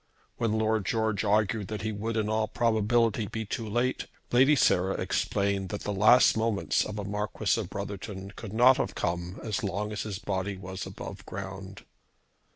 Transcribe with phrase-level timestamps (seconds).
[0.37, 4.95] When Lord George argued that he would in all probability be too late, Lady Sarah
[4.95, 9.63] explained that the last moments of a Marquis of Brotherton could not have come as
[9.63, 11.85] long as his body was above ground.